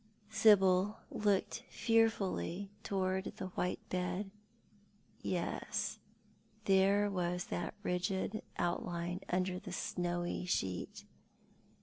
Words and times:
Sibyl 0.31 0.97
looked 1.11 1.59
fearfully 1.69 2.71
towards 2.81 3.33
the 3.35 3.49
white 3.49 3.87
bed. 3.89 4.31
Yes, 5.21 5.99
there 6.65 7.07
was 7.07 7.43
that 7.51 7.75
rigid 7.83 8.41
outline 8.57 9.19
under 9.29 9.59
the 9.59 9.71
snowy 9.71 10.43
sheet. 10.47 11.05